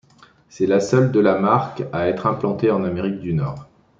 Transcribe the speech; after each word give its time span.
C'est 0.49 0.65
la 0.65 0.79
seule, 0.79 1.11
de 1.11 1.19
la 1.19 1.37
marque, 1.37 1.83
à 1.93 2.07
être 2.07 2.25
implantée 2.25 2.71
en 2.71 2.83
Amérique 2.83 3.19
du 3.19 3.35
Nord. 3.35 3.67